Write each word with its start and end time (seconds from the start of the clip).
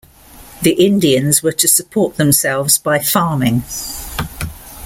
The 0.63 0.71
Indians 0.83 1.43
were 1.43 1.51
to 1.51 1.67
support 1.67 2.17
themselves 2.17 2.79
by 2.79 2.97
farming. 3.03 3.61